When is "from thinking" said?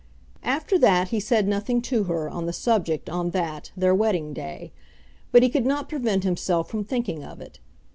6.71-7.23